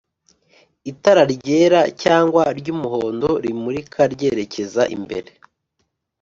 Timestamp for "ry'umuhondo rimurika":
2.59-4.01